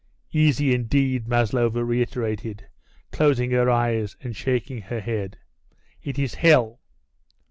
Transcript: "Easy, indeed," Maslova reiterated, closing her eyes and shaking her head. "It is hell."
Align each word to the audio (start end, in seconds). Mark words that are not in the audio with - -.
"Easy, 0.31 0.73
indeed," 0.73 1.27
Maslova 1.27 1.85
reiterated, 1.85 2.67
closing 3.11 3.51
her 3.51 3.69
eyes 3.69 4.17
and 4.19 4.35
shaking 4.35 4.81
her 4.81 4.99
head. 4.99 5.37
"It 6.01 6.17
is 6.17 6.33
hell." 6.33 6.79